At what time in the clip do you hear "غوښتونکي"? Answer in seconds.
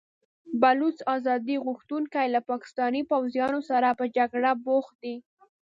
1.65-2.25